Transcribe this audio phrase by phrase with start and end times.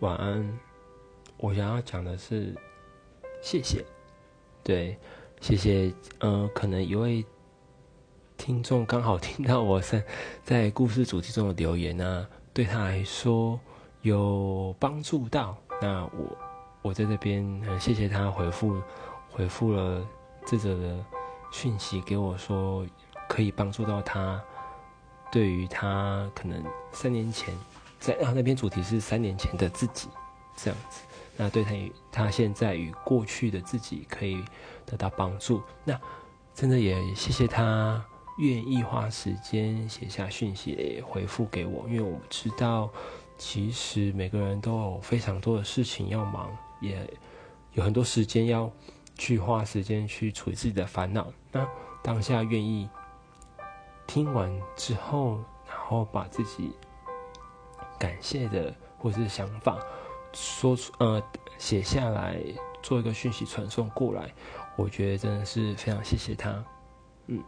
[0.00, 0.58] 晚安。
[1.38, 2.54] 我想要讲的是，
[3.42, 3.84] 谢谢，
[4.62, 4.98] 对，
[5.40, 5.92] 谢谢。
[6.18, 7.24] 呃，可能一位
[8.36, 10.04] 听众刚好听到我在
[10.42, 13.58] 在故事主题中的留言呢，对他来说
[14.02, 15.56] 有帮助到。
[15.80, 16.36] 那我
[16.82, 18.80] 我在这边很谢谢他回复
[19.30, 20.06] 回复了
[20.46, 21.04] 这则的
[21.52, 22.86] 讯息给我说，
[23.28, 24.42] 可以帮助到他。
[25.30, 27.54] 对于他可能三年前
[27.98, 30.08] 在啊那篇主题是三年前的自己
[30.56, 31.02] 这样子。
[31.36, 34.42] 那对他与他现在与过去的自己可以
[34.86, 35.62] 得到帮助。
[35.84, 36.00] 那
[36.54, 38.02] 真的也谢谢他
[38.38, 42.90] 愿意花时间写下讯息回复给我，因为我知道
[43.36, 46.50] 其实每个人都有非常多的事情要忙，
[46.80, 46.98] 也
[47.72, 48.70] 有很多时间要
[49.18, 51.30] 去花时间去处理自己的烦恼。
[51.52, 51.68] 那
[52.02, 52.88] 当下愿意
[54.06, 55.38] 听完之后，
[55.68, 56.72] 然后把自己
[57.98, 59.78] 感谢的或是想法。
[60.32, 61.22] 说出呃
[61.56, 62.38] 写下来
[62.82, 64.30] 做一个讯息传送过来，
[64.76, 66.62] 我觉得真的是非常谢谢他。
[67.28, 67.42] 嗯